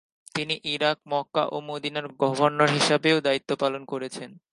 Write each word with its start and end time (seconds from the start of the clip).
তিনি 0.35 0.55
Iraq, 0.65 0.97
Mecca 1.07 1.43
ও 1.45 1.57
মদিনার 1.61 2.07
গভর্নর 2.19 2.69
হিসেবেও 2.69 3.17
দায়িত্বপালন 3.21 3.81
করেছেন। 3.85 4.29